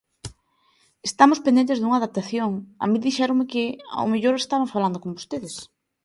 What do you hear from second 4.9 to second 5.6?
con vostedes.